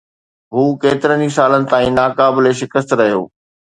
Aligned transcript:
هو 0.53 0.63
ڪيترن 0.81 1.19
ئي 1.25 1.29
سالن 1.37 1.63
تائين 1.71 1.93
ناقابل 2.01 2.45
شڪست 2.65 2.99
رهيو. 3.01 3.27